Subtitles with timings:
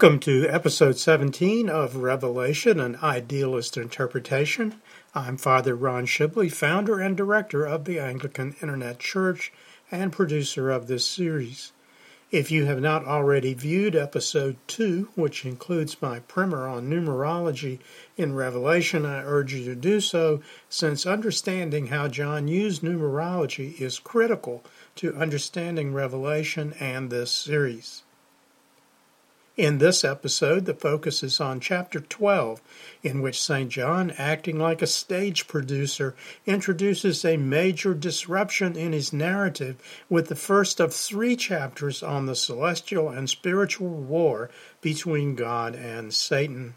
[0.00, 4.80] Welcome to episode 17 of Revelation, an idealist interpretation.
[5.14, 9.52] I'm Father Ron Shibley, founder and director of the Anglican Internet Church
[9.90, 11.72] and producer of this series.
[12.30, 17.78] If you have not already viewed episode 2, which includes my primer on numerology
[18.16, 20.40] in Revelation, I urge you to do so,
[20.70, 24.64] since understanding how John used numerology is critical
[24.96, 28.02] to understanding Revelation and this series.
[29.60, 32.62] In this episode, the focus is on chapter 12,
[33.02, 33.68] in which St.
[33.68, 36.14] John, acting like a stage producer,
[36.46, 39.76] introduces a major disruption in his narrative
[40.08, 44.48] with the first of three chapters on the celestial and spiritual war
[44.80, 46.72] between God and Satan.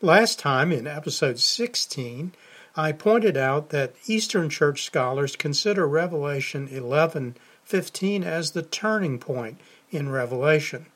[0.00, 2.32] Last time, in episode 16,
[2.76, 9.58] I pointed out that Eastern Church scholars consider Revelation 11:15 as the turning point
[9.94, 10.86] in Revelation.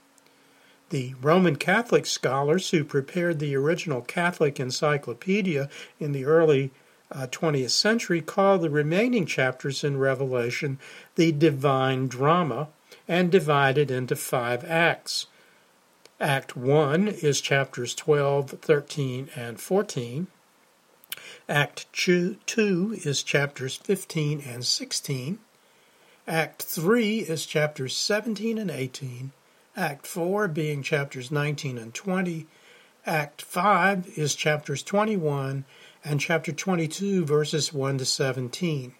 [0.90, 5.68] The Roman Catholic scholars who prepared the original Catholic encyclopedia
[6.00, 6.70] in the early
[7.10, 10.78] uh, 20th century called the remaining chapters in Revelation
[11.14, 12.68] the divine drama
[13.06, 15.26] and divided into five acts.
[16.20, 20.26] Act 1 is chapters 12, 13, and 14.
[21.48, 25.38] Act 2 is chapters 15 and 16.
[26.28, 29.32] Act 3 is chapters 17 and 18,
[29.74, 32.46] Act 4 being chapters 19 and 20,
[33.06, 35.64] Act 5 is chapters 21,
[36.04, 38.92] and chapter 22, verses 1 to 17.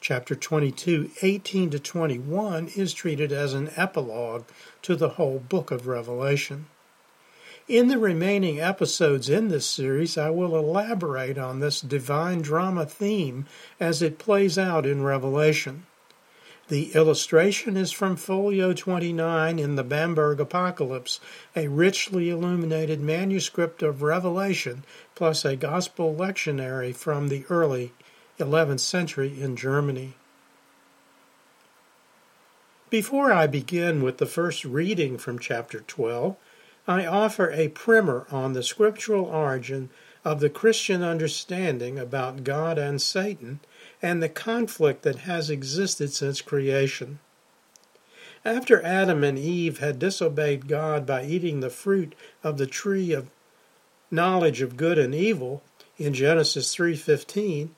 [0.00, 4.46] Chapter 22, 18 to 21, is treated as an epilogue
[4.80, 6.64] to the whole book of Revelation.
[7.68, 13.44] In the remaining episodes in this series, I will elaborate on this divine drama theme
[13.78, 15.84] as it plays out in Revelation.
[16.68, 21.18] The illustration is from Folio 29 in the Bamberg Apocalypse,
[21.56, 24.84] a richly illuminated manuscript of Revelation,
[25.14, 27.94] plus a gospel lectionary from the early
[28.38, 30.12] 11th century in Germany.
[32.90, 36.36] Before I begin with the first reading from chapter 12,
[36.86, 39.88] I offer a primer on the scriptural origin
[40.22, 43.60] of the Christian understanding about God and Satan
[44.00, 47.18] and the conflict that has existed since creation.
[48.44, 52.14] After Adam and Eve had disobeyed God by eating the fruit
[52.44, 53.30] of the tree of
[54.10, 55.62] knowledge of good and evil
[55.98, 57.74] in Genesis 3:15,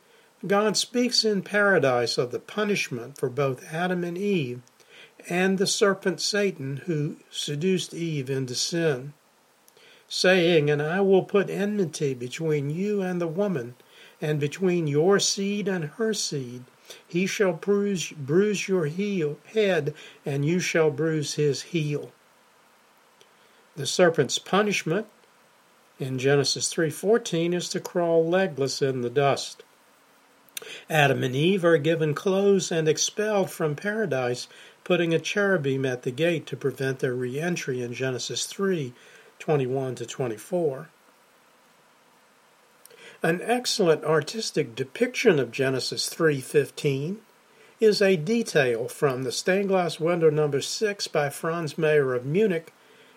[0.47, 4.60] God speaks in paradise of the punishment for both Adam and Eve
[5.28, 9.12] and the serpent Satan who seduced Eve into sin,
[10.09, 13.75] saying, "And I will put enmity between you and the woman,
[14.20, 16.64] and between your seed and her seed.
[17.06, 19.94] He shall bruise, bruise your heel, head,
[20.26, 22.12] and you shall bruise his heel.
[23.76, 25.06] The serpent's punishment
[25.98, 29.62] in Genesis 3:14 is to crawl legless in the dust.
[30.91, 34.48] Adam and Eve are given clothes and expelled from paradise,
[34.84, 40.91] putting a cherubim at the gate to prevent their re-entry in Genesis 3:21 to 24.
[43.22, 47.19] An excellent artistic depiction of Genesis 3:15
[47.78, 52.72] is a detail from the stained glass window number 6 by Franz Mayer of Munich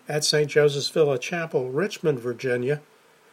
[0.06, 0.50] at St.
[0.50, 2.82] Joseph's Villa Chapel, Richmond, Virginia,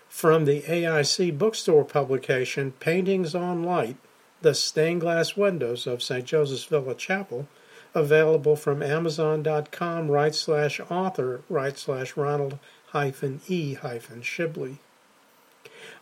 [0.07, 3.97] from the AIC bookstore publication Paintings on Light:
[4.41, 6.23] The Stained Glass Windows of St.
[6.23, 7.49] Joseph's Villa Chapel,
[7.93, 12.59] available from amazon.com right slash author right slash Ronald
[12.93, 14.77] hyphen E hyphen Shibley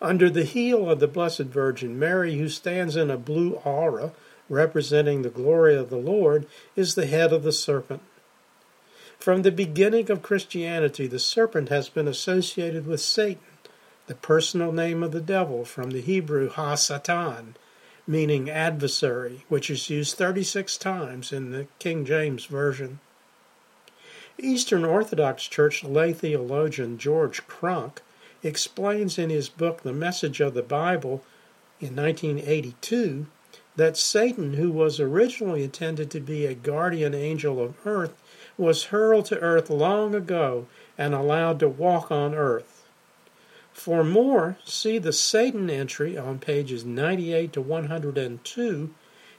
[0.01, 4.11] under the heel of the Blessed Virgin Mary, who stands in a blue aura
[4.47, 8.01] representing the glory of the Lord, is the head of the serpent.
[9.19, 13.43] From the beginning of Christianity, the serpent has been associated with Satan,
[14.07, 17.55] the personal name of the devil from the Hebrew Ha Satan,
[18.07, 22.99] meaning adversary, which is used 36 times in the King James Version.
[24.39, 28.01] Eastern Orthodox Church lay theologian George Cronk
[28.43, 31.23] explains in his book, The Message of the Bible,
[31.79, 33.27] in 1982,
[33.75, 38.21] that Satan, who was originally intended to be a guardian angel of earth,
[38.57, 42.83] was hurled to earth long ago and allowed to walk on earth.
[43.71, 48.93] For more, see the Satan entry on pages 98 to 102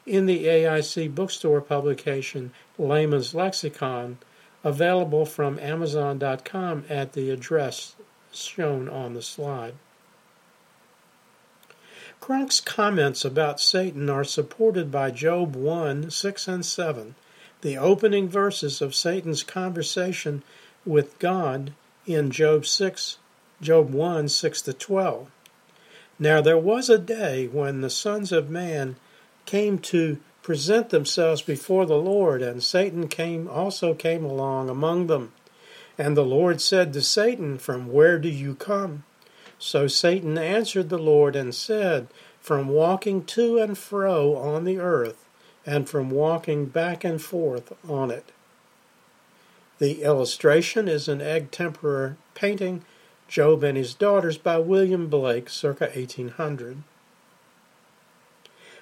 [0.07, 4.17] in the AIC bookstore publication Layman's Lexicon,
[4.65, 7.95] available from Amazon.com at the address
[8.33, 9.75] shown on the slide.
[12.21, 17.15] Cronk's comments about Satan are supported by Job 1 6 and 7,
[17.63, 20.43] the opening verses of Satan's conversation
[20.85, 21.73] with God
[22.07, 23.19] in Job 6,
[23.63, 25.31] Job 1, 6 to 12.
[26.19, 28.97] Now there was a day when the sons of man
[29.47, 35.33] came to present themselves before the Lord, and Satan came also came along among them.
[36.01, 39.05] And the Lord said to Satan, From where do you come?
[39.59, 42.09] So Satan answered the Lord and said,
[42.41, 45.27] From walking to and fro on the earth,
[45.67, 48.33] and from walking back and forth on it.
[49.79, 52.83] The illustration is an egg tempera painting,
[53.29, 56.79] Job and His Daughters by William Blake, circa 1800.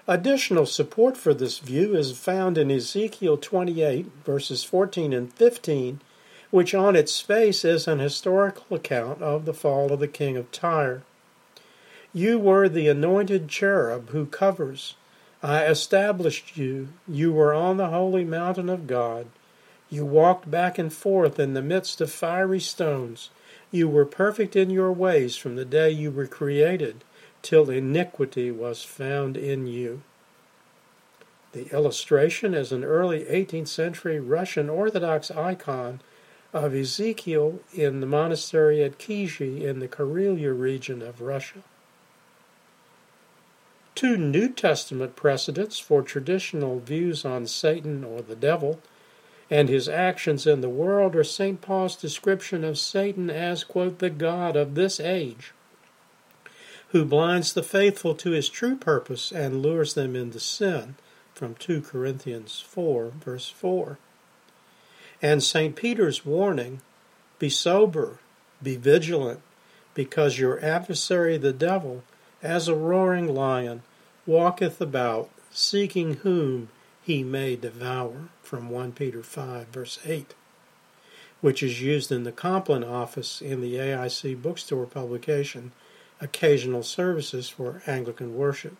[0.07, 6.01] Additional support for this view is found in Ezekiel 28, verses 14 and 15,
[6.51, 10.51] which on its face is an historical account of the fall of the king of
[10.51, 11.03] Tyre.
[12.13, 14.95] You were the anointed cherub who covers.
[15.43, 16.89] I established you.
[17.07, 19.27] You were on the holy mountain of God.
[19.91, 23.31] You walked back and forth in the midst of fiery stones.
[23.71, 27.05] You were perfect in your ways from the day you were created
[27.43, 30.03] till iniquity was found in you.
[31.53, 36.01] The illustration is an early 18th century Russian Orthodox icon
[36.53, 41.63] of Ezekiel in the monastery at Kizhi in the Karelia region of Russia.
[43.95, 48.81] Two New Testament precedents for traditional views on Satan or the devil
[49.51, 51.61] and his actions in the world are St.
[51.61, 55.53] Paul's description of Satan as, quote, the God of this age,
[56.91, 60.97] who blinds the faithful to his true purpose and lures them into sin,
[61.33, 63.99] from 2 Corinthians 4, verse 4.
[65.21, 65.75] And St.
[65.75, 66.81] Peter's warning
[67.39, 68.19] be sober,
[68.63, 69.41] be vigilant,
[69.95, 72.05] because your adversary the devil,
[72.43, 73.83] as a roaring lion,
[74.27, 76.69] walketh about, seeking whom
[77.03, 80.35] he may devour, from 1 Peter 5, verse 8,
[81.41, 85.73] which is used in the Compline office in the AIC bookstore publication,
[86.21, 88.77] Occasional Services for Anglican Worship.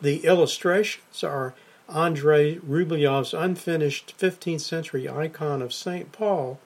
[0.00, 1.54] The illustrations are
[1.94, 6.10] Andrei Rublev's unfinished 15th century icon of St.
[6.10, 6.58] Paul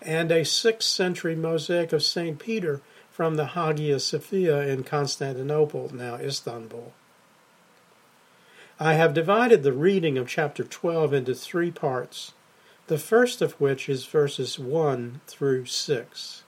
[0.00, 2.38] and a 6th century mosaic of St.
[2.38, 2.80] Peter
[3.10, 6.92] from the Hagia Sophia in Constantinople, now Istanbul.
[8.78, 12.32] I have divided the reading of chapter 12 into three parts,
[12.86, 16.44] the first of which is verses 1 through 6.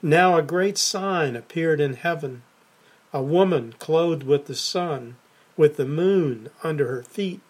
[0.00, 2.42] Now a great sign appeared in heaven
[3.12, 5.16] a woman clothed with the sun
[5.56, 7.40] with the moon under her feet,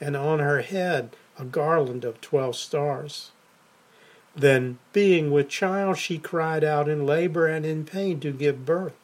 [0.00, 3.30] and on her head a garland of twelve stars.
[4.34, 8.94] Then, being with child, she cried out in labor and in pain to give birth.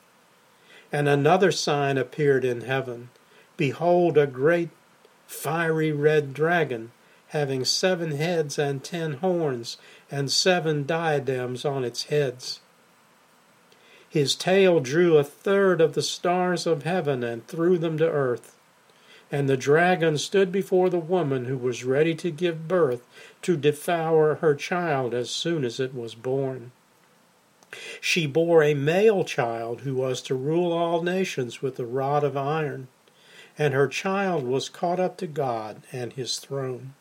[0.93, 3.09] And another sign appeared in heaven
[3.56, 4.71] Behold, a great
[5.26, 6.90] fiery red dragon,
[7.28, 9.76] having seven heads and ten horns,
[10.11, 12.61] and seven diadems on its heads.
[14.12, 18.59] His tail drew a third of the stars of heaven and threw them to earth.
[19.31, 23.07] And the dragon stood before the woman who was ready to give birth
[23.40, 26.73] to devour her child as soon as it was born.
[28.02, 32.37] She bore a male child who was to rule all nations with a rod of
[32.37, 32.88] iron,
[33.57, 36.92] and her child was caught up to God and his throne.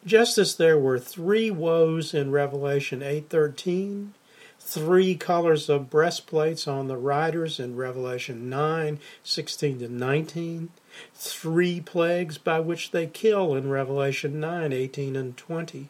[0.05, 4.13] Just as there were three woes in Revelation 8:13,
[4.59, 10.69] three colors of breastplates on the riders in Revelation 9:16 to 19,
[11.13, 15.89] three plagues by which they kill in Revelation 9:18 and 20,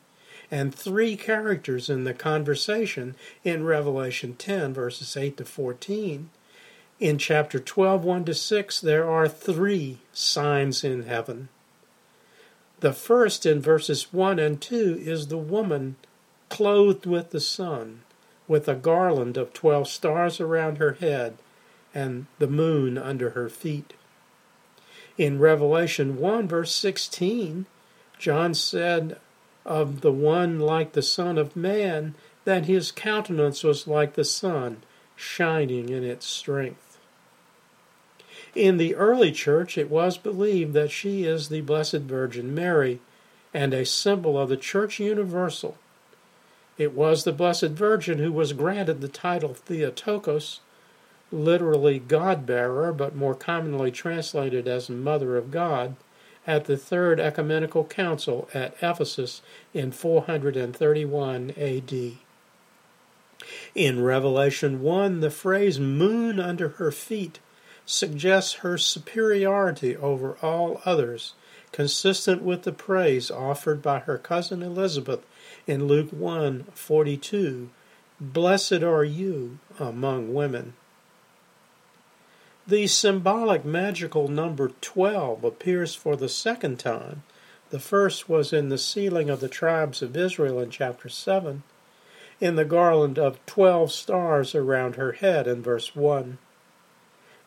[0.50, 6.30] and three characters in the conversation in Revelation 10, verses 8 to 14.
[7.00, 11.50] In chapter 12, 1 to 6, there are three signs in heaven.
[12.80, 15.96] The first in verses 1 and 2 is the woman
[16.50, 18.02] clothed with the sun,
[18.48, 21.38] with a garland of 12 stars around her head
[21.94, 23.94] and the moon under her feet.
[25.18, 27.66] In Revelation 1, verse 16,
[28.20, 29.20] John said,
[29.68, 34.78] of the one like the Son of Man, that his countenance was like the sun,
[35.16, 36.98] shining in its strength.
[38.56, 43.02] In the early church, it was believed that she is the Blessed Virgin Mary
[43.54, 45.78] and a symbol of the Church Universal.
[46.78, 50.62] It was the Blessed Virgin who was granted the title Theotokos,
[51.32, 55.96] literally God bearer, but more commonly translated as Mother of God,
[56.48, 59.42] at the Third Ecumenical Council at Ephesus
[59.74, 62.18] in 431 AD.
[63.76, 67.40] In Revelation 1, the phrase moon under her feet
[67.86, 71.34] suggests her superiority over all others,
[71.72, 75.26] consistent with the praise offered by her cousin Elizabeth
[75.68, 77.70] in Luke 1:42,
[78.20, 80.74] "Blessed are you among women."
[82.68, 87.24] The symbolic magical number 12 appears for the second time.
[87.70, 91.64] The first was in the sealing of the tribes of Israel in chapter 7,
[92.42, 96.40] in the garland of 12 stars around her head in verse 1.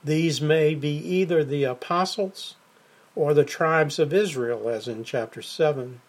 [0.02, 2.56] These may be either the apostles
[3.14, 6.00] or the tribes of Israel, as in chapter 7.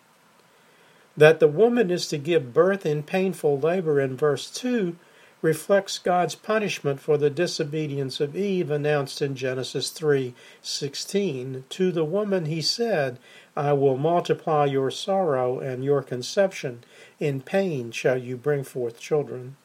[1.17, 4.95] That the woman is to give birth in painful labor in verse 2
[5.41, 11.63] reflects God's punishment for the disobedience of Eve announced in Genesis 3:16.
[11.69, 13.17] To the woman he said,
[13.55, 16.83] I will multiply your sorrow and your conception.
[17.19, 19.57] In pain shall you bring forth children.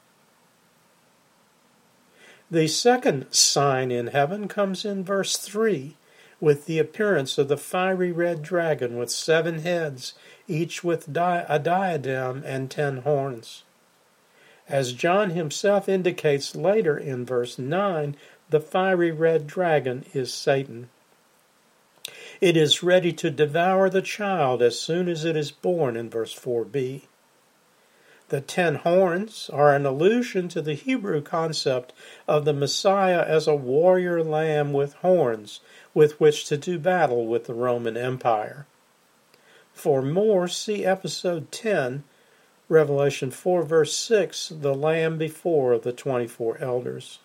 [2.50, 5.96] The second sign in heaven comes in verse 3
[6.40, 10.14] with the appearance of the fiery red dragon with seven heads,
[10.46, 13.64] each with di- a diadem and ten horns.
[14.68, 18.16] As John himself indicates later in verse 9,
[18.50, 20.88] the fiery red dragon is Satan.
[22.40, 26.34] It is ready to devour the child as soon as it is born in verse
[26.34, 27.02] 4b.
[28.28, 31.92] The ten horns are an allusion to the Hebrew concept
[32.26, 35.60] of the Messiah as a warrior lamb with horns
[35.94, 38.66] with which to do battle with the Roman Empire.
[39.72, 42.02] For more, see episode 10
[42.68, 47.20] Revelation 4, verse 6, the Lamb before the 24 elders.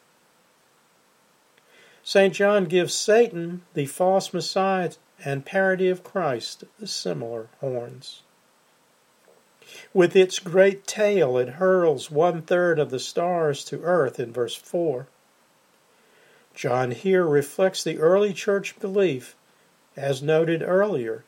[2.04, 2.34] St.
[2.34, 4.92] John gives Satan, the false Messiah
[5.24, 8.22] and parody of Christ, the similar horns.
[9.94, 14.56] With its great tail, it hurls one third of the stars to earth in verse
[14.56, 15.08] 4.
[16.54, 19.36] John here reflects the early church belief,
[19.96, 21.24] as noted earlier,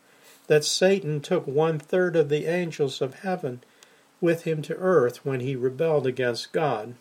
[0.48, 3.64] that Satan took one third of the angels of heaven
[4.24, 6.96] with him to earth when he rebelled against God.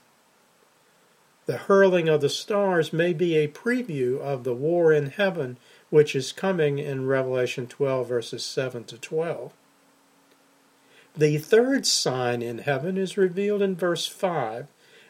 [1.46, 5.56] The hurling of the stars may be a preview of the war in heaven
[5.88, 9.52] which is coming in Revelation 12, verses 7 to 12.
[11.16, 14.66] The third sign in heaven is revealed in verse 5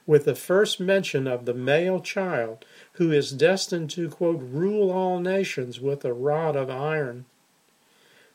[0.06, 5.18] with the first mention of the male child who is destined to, quote, rule all
[5.18, 7.24] nations with a rod of iron.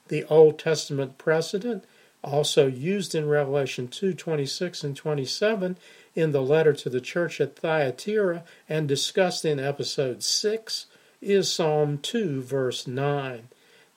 [0.08, 1.84] The Old Testament precedent
[2.24, 5.78] also used in Revelation 2 26 and 27
[6.16, 10.88] in the letter to the church at Thyatira and discussed in episode 6
[11.22, 13.50] is Psalm 2, verse 9.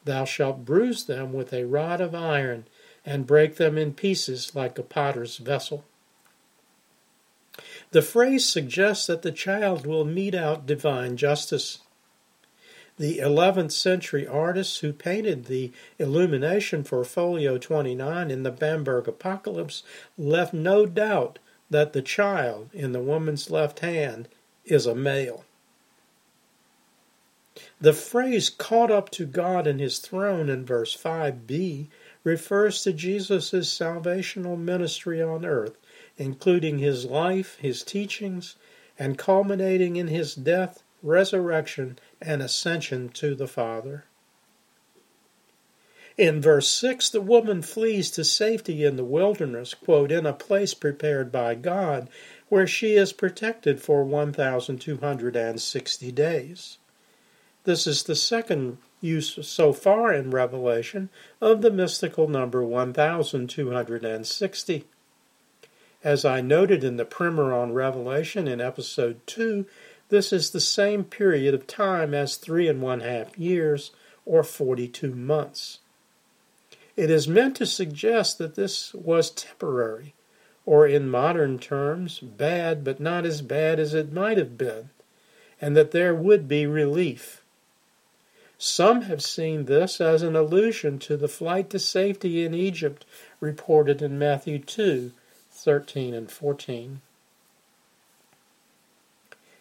[0.05, 2.67] Thou shalt bruise them with a rod of iron
[3.05, 5.85] and break them in pieces like a potter's vessel.
[7.91, 11.79] The phrase suggests that the child will mete out divine justice.
[13.01, 19.83] The 11th century artists who painted the illumination for folio 29 in the Bamberg Apocalypse
[20.19, 21.39] left no doubt
[21.71, 24.29] that the child in the woman's left hand
[24.67, 25.47] is a male.
[27.81, 31.87] The phrase caught up to God in his throne in verse 5b
[32.23, 35.79] refers to Jesus' salvational ministry on earth,
[36.19, 38.57] including his life, his teachings,
[38.99, 44.05] and culminating in his death, resurrection, and ascension to the Father.
[46.17, 50.75] In verse 6, the woman flees to safety in the wilderness, quote, in a place
[50.75, 52.09] prepared by God,
[52.49, 56.79] where she is protected for 1,260 days.
[57.65, 61.09] This is the second use so far in Revelation
[61.41, 64.85] of the mystical number 1,260.
[66.03, 69.67] As I noted in the primer on Revelation in episode 2,
[70.11, 73.93] this is the same period of time as three and one half years,
[74.27, 75.79] or 42 months.
[76.97, 80.15] It is meant to suggest that this was temporary,
[80.67, 84.91] or in modern terms, bad but not as bad as it might have been,
[85.61, 87.43] and that there would be relief.
[88.59, 93.07] Some have seen this as an allusion to the flight to safety in Egypt
[93.41, 95.13] reported in Matthew 2
[95.51, 97.01] 13 and 14.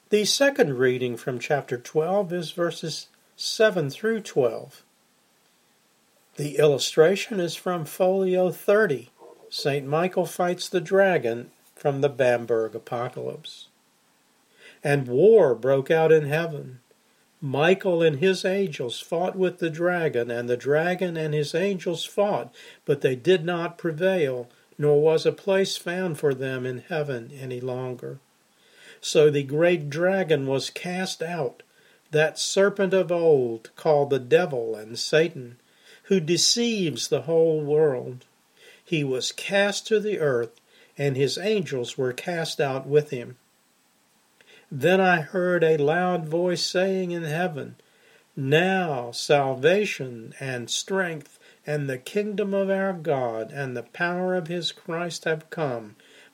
[0.10, 4.84] The second reading from chapter 12 is verses 7 through 12.
[6.36, 9.12] The illustration is from Folio 30.
[9.52, 9.86] St.
[9.86, 13.68] Michael fights the dragon from the Bamberg Apocalypse.
[14.84, 16.80] And war broke out in heaven.
[17.40, 22.52] Michael and his angels fought with the dragon, and the dragon and his angels fought,
[22.84, 27.62] but they did not prevail, nor was a place found for them in heaven any
[27.62, 28.20] longer.
[29.02, 31.64] So the great dragon was cast out,
[32.12, 35.58] that serpent of old, called the devil and Satan,
[36.04, 38.26] who deceives the whole world.
[38.84, 40.60] He was cast to the earth,
[40.98, 43.38] and his angels were cast out with him.
[44.72, 47.76] Then I heard a loud voice saying in heaven,
[48.36, 54.72] Now salvation and strength and the kingdom of our God and the power of his
[54.72, 55.96] Christ have come,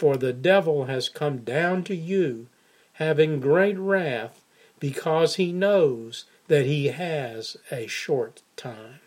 [0.00, 2.46] For the devil has come down to you,
[2.94, 4.42] having great wrath,
[4.78, 9.00] because he knows that he has a short time.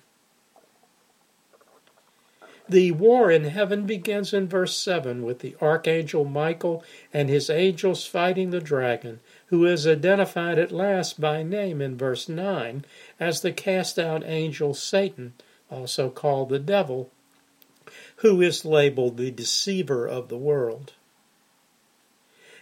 [2.69, 8.05] The war in heaven begins in verse 7 with the archangel Michael and his angels
[8.05, 12.85] fighting the dragon, who is identified at last by name in verse 9
[13.19, 15.33] as the cast out angel Satan,
[15.71, 17.09] also called the devil,
[18.17, 20.93] who is labeled the deceiver of the world.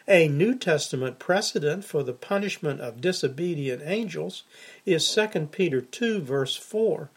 [0.07, 4.43] A New Testament precedent for the punishment of disobedient angels
[4.85, 7.09] is 2 Peter 2 verse 4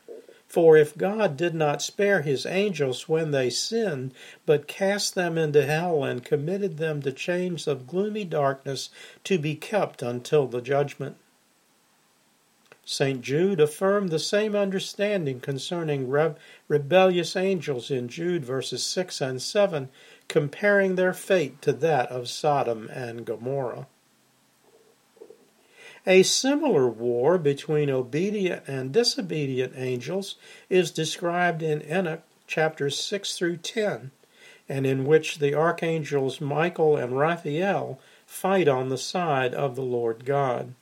[0.55, 4.15] for if God did not spare his angels when they sinned,
[4.47, 8.89] but cast them into hell and committed them to chains of gloomy darkness
[9.25, 11.17] to be kept until the judgment.
[12.87, 13.23] St.
[13.23, 16.35] Jude affirmed the same understanding concerning re-
[16.69, 19.89] rebellious angels in Jude verses 6 and 7,
[20.29, 23.87] comparing their fate to that of Sodom and Gomorrah.
[26.07, 30.37] A similar war between obedient and disobedient angels
[30.69, 34.11] is described in Enoch chapters 6 through 10,
[34.69, 40.27] and in which the archangels Michael and Raphael fight on the side of the Lord
[40.27, 40.75] God.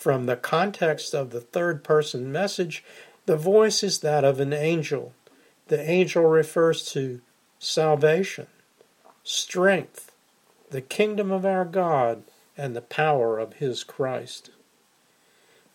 [0.03, 2.83] From the context of the third person message,
[3.27, 5.15] the voice is that of an angel.
[5.69, 7.21] The angel refers to
[7.61, 8.49] salvation,
[9.23, 10.11] strength,
[10.71, 12.25] the kingdom of our God
[12.57, 14.51] and the power of his Christ.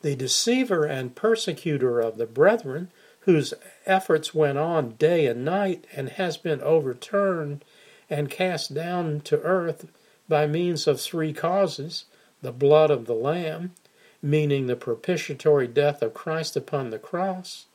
[0.01, 3.53] The deceiver and persecutor of the brethren, whose
[3.85, 7.63] efforts went on day and night and has been overturned
[8.09, 9.87] and cast down to earth
[10.27, 12.03] by means of three causes
[12.41, 13.71] the blood of the Lamb,
[14.21, 17.65] meaning the propitiatory death of Christ upon the cross,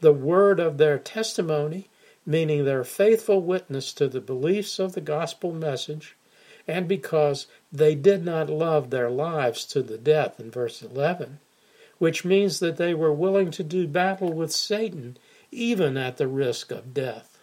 [0.00, 1.88] the word of their testimony,
[2.24, 6.16] meaning their faithful witness to the beliefs of the gospel message,
[6.66, 11.40] and because they did not love their lives to the death in verse 11,
[11.98, 15.16] which means that they were willing to do battle with Satan
[15.50, 17.39] even at the risk of death.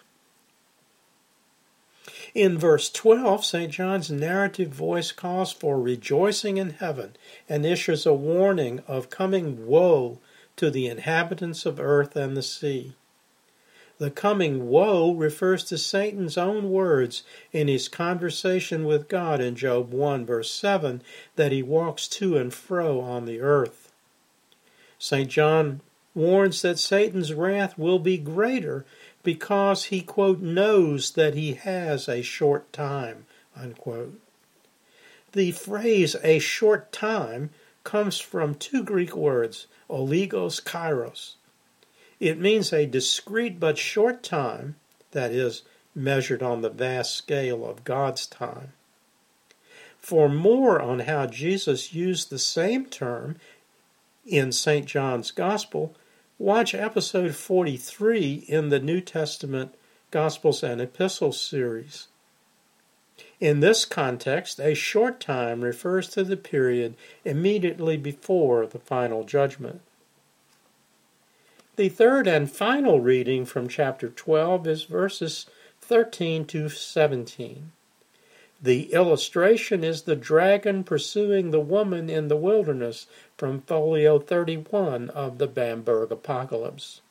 [2.37, 3.71] In verse 12, St.
[3.71, 7.15] John's narrative voice calls for rejoicing in heaven
[7.49, 10.19] and issues a warning of coming woe
[10.57, 12.93] to the inhabitants of earth and the sea.
[13.97, 19.91] The coming woe refers to Satan's own words in his conversation with God in Job
[19.91, 21.01] 1, verse 7,
[21.37, 23.91] that he walks to and fro on the earth.
[24.99, 25.27] St.
[25.27, 25.81] John
[26.17, 28.85] warns that Satan's wrath will be greater
[29.23, 33.25] because he, quote, knows that he has a short time,
[33.55, 34.19] unquote.
[35.33, 37.51] The phrase a short time
[37.83, 41.35] comes from two Greek words, oligos kairos.
[42.19, 44.75] It means a discrete but short time,
[45.11, 45.61] that is,
[45.93, 48.73] measured on the vast scale of God's time.
[49.99, 53.37] For more on how Jesus used the same term
[54.25, 54.85] in St.
[54.85, 55.95] John's Gospel,
[56.39, 59.73] watch episode 43 in the New Testament
[60.11, 62.07] Gospels and Epistles series.
[63.39, 66.95] In this context, a short time refers to the period
[67.25, 69.81] immediately before the final judgment.
[71.75, 75.45] The third and final reading from chapter 12 is verses
[75.81, 77.71] 13 to 17.
[78.61, 83.05] The illustration is the dragon pursuing the woman in the wilderness
[83.37, 87.01] from folio 31 of the Bamberg Apocalypse.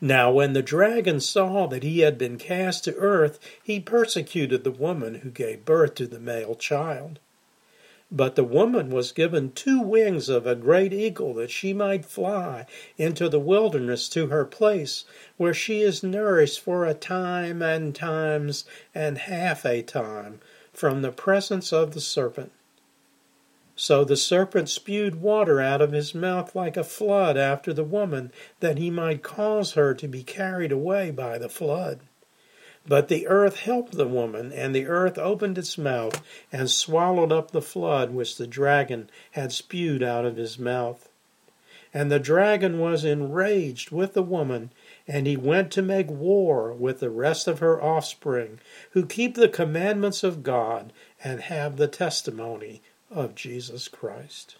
[0.00, 4.70] Now, when the dragon saw that he had been cast to earth, he persecuted the
[4.70, 7.18] woman who gave birth to the male child.
[8.14, 12.66] But the woman was given two wings of a great eagle that she might fly
[12.98, 15.06] into the wilderness to her place,
[15.38, 20.40] where she is nourished for a time and times and half a time
[20.74, 22.52] from the presence of the serpent.
[23.76, 28.30] So the serpent spewed water out of his mouth like a flood after the woman,
[28.60, 32.00] that he might cause her to be carried away by the flood.
[32.86, 37.50] But the earth helped the woman, and the earth opened its mouth and swallowed up
[37.50, 41.08] the flood which the dragon had spewed out of his mouth.
[41.94, 44.72] And the dragon was enraged with the woman,
[45.06, 48.58] and he went to make war with the rest of her offspring,
[48.92, 50.92] who keep the commandments of God
[51.22, 54.56] and have the testimony of Jesus Christ.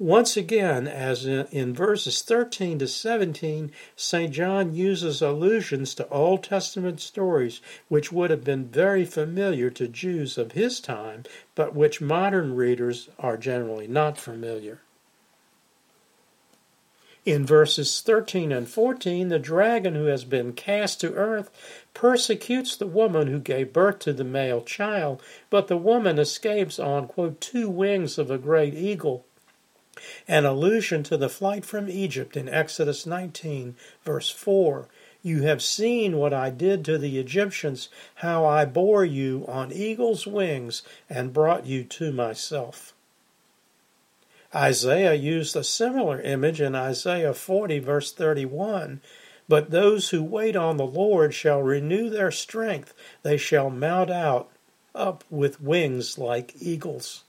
[0.00, 4.32] Once again, as in, in, verses 13 to 17, St.
[4.32, 10.38] John uses allusions to Old Testament stories which would have been very familiar to Jews
[10.38, 14.80] of his time, but which modern readers are generally not familiar.
[17.26, 21.50] In verses 13 and 14, the dragon who has been cast to earth
[21.92, 27.06] persecutes the woman who gave birth to the male child, but the woman escapes on,
[27.06, 29.26] quote, two wings of a great eagle
[30.28, 34.88] an allusion to the flight from Egypt in Exodus 19, verse 4.
[35.22, 40.26] You have seen what I did to the Egyptians, how I bore you on eagle's
[40.26, 42.94] wings and brought you to myself.
[44.54, 49.00] Isaiah used a similar image in Isaiah 40, verse 31.
[49.48, 54.48] But those who wait on the Lord shall renew their strength, they shall mount out
[54.94, 57.24] up with wings like eagles.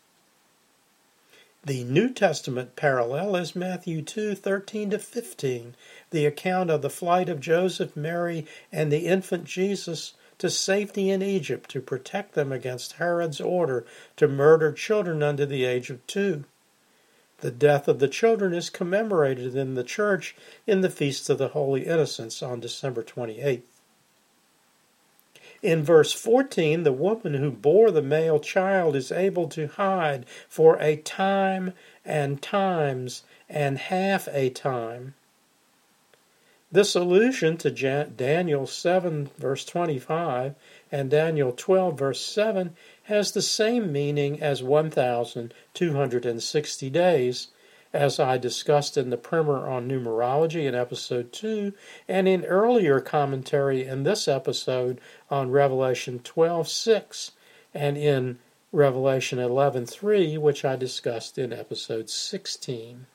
[1.63, 5.75] The New Testament parallel is Matthew 2:13 to 15,
[6.09, 11.21] the account of the flight of Joseph, Mary, and the infant Jesus to safety in
[11.21, 13.85] Egypt to protect them against Herod's order
[14.17, 16.45] to murder children under the age of 2.
[17.41, 21.49] The death of the children is commemorated in the church in the Feast of the
[21.49, 23.70] Holy Innocents on December 28th.
[25.61, 30.81] In verse 14, the woman who bore the male child is able to hide for
[30.81, 35.13] a time and times and half a time.
[36.71, 40.55] This allusion to Daniel 7, verse 25,
[40.91, 47.49] and Daniel 12, verse 7 has the same meaning as 1,260 days
[47.93, 51.73] as I discussed in the primer on numerology in episode 2
[52.07, 57.31] and in earlier commentary in this episode on Revelation 12:6
[57.73, 58.39] and in
[58.71, 63.07] Revelation 11:3 which I discussed in episode 16.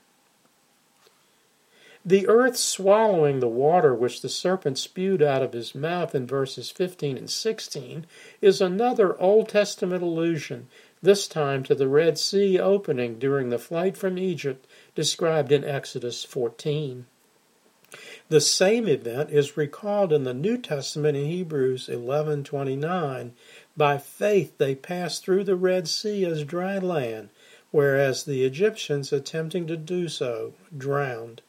[2.05, 6.71] The earth swallowing the water which the serpent spewed out of his mouth in verses
[6.71, 8.07] 15 and 16
[8.41, 10.69] is another Old Testament allusion
[11.03, 16.25] this time to the Red Sea opening during the flight from Egypt described in Exodus
[16.25, 17.07] 14.
[18.29, 23.35] The same event is recalled in the New Testament in Hebrews 11:29.
[23.77, 27.29] By faith they passed through the Red Sea as dry land,
[27.71, 31.43] whereas the Egyptians attempting to do so drowned.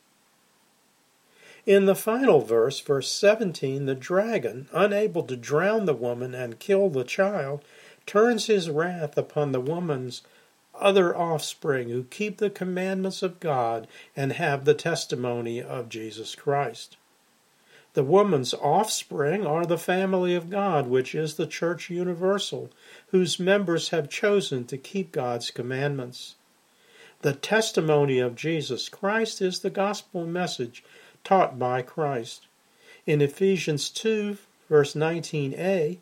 [1.65, 6.89] In the final verse, verse 17, the dragon, unable to drown the woman and kill
[6.89, 7.62] the child,
[8.07, 10.23] turns his wrath upon the woman's
[10.73, 16.97] other offspring who keep the commandments of God and have the testimony of Jesus Christ.
[17.93, 22.69] The woman's offspring are the family of God, which is the Church Universal,
[23.07, 26.35] whose members have chosen to keep God's commandments.
[27.21, 30.83] The testimony of Jesus Christ is the gospel message
[31.23, 32.45] taught by Christ.
[33.07, 34.37] In Ephesians 2,
[34.69, 35.97] verse 19a,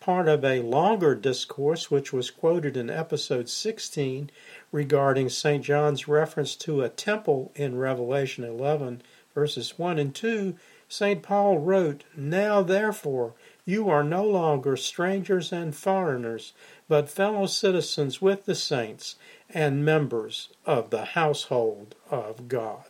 [0.00, 4.30] part of a longer discourse which was quoted in episode 16
[4.72, 5.62] regarding St.
[5.62, 9.02] John's reference to a temple in Revelation 11,
[9.34, 10.56] verses 1 and 2,
[10.88, 11.22] St.
[11.22, 13.34] Paul wrote, Now therefore
[13.66, 16.54] you are no longer strangers and foreigners,
[16.88, 19.16] but fellow citizens with the saints
[19.50, 22.89] and members of the household of God.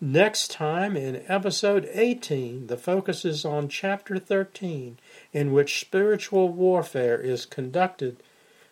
[0.00, 4.98] Next time in episode 18, the focus is on chapter 13,
[5.32, 8.22] in which spiritual warfare is conducted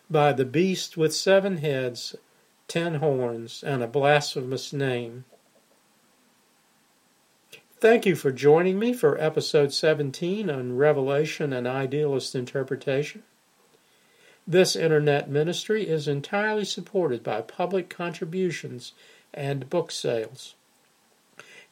[0.07, 2.15] by the beast with seven heads,
[2.67, 5.25] ten horns, and a blasphemous name.
[7.79, 13.23] Thank you for joining me for episode 17 on Revelation and Idealist Interpretation.
[14.45, 18.93] This internet ministry is entirely supported by public contributions
[19.33, 20.53] and book sales.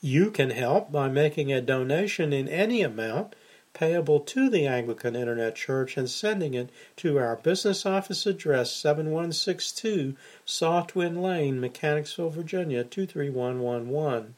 [0.05, 3.37] You can help by making a donation in any amount
[3.71, 10.17] payable to the Anglican Internet Church and sending it to our business office address 7162
[10.43, 14.35] Southwind Lane, Mechanicsville, Virginia 23111.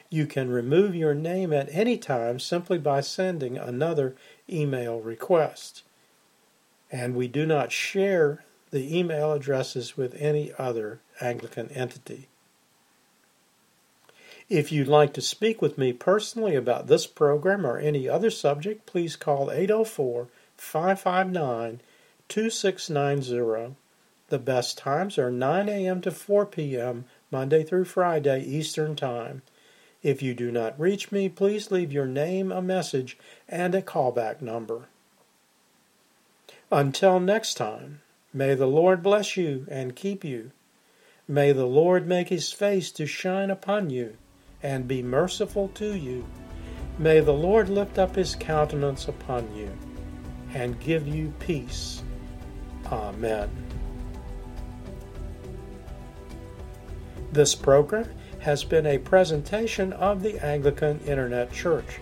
[0.08, 4.16] You can remove your name at any time simply by sending another
[4.48, 5.82] email request.
[6.90, 12.28] And we do not share the email addresses with any other Anglican entity.
[14.48, 18.86] If you'd like to speak with me personally about this program or any other subject,
[18.86, 21.80] please call 804 559
[22.28, 23.74] 2690.
[24.28, 26.00] The best times are 9 a.m.
[26.00, 27.04] to 4 p.m.
[27.30, 29.42] Monday through Friday Eastern Time.
[30.02, 33.18] If you do not reach me, please leave your name, a message,
[33.48, 34.88] and a callback number.
[36.72, 38.00] Until next time,
[38.34, 40.50] may the Lord bless you and keep you.
[41.28, 44.16] May the Lord make his face to shine upon you
[44.62, 46.26] and be merciful to you.
[46.98, 49.70] May the Lord lift up his countenance upon you
[50.54, 52.02] and give you peace.
[52.86, 53.50] Amen.
[57.30, 58.08] This program
[58.40, 62.00] has been a presentation of the Anglican Internet Church.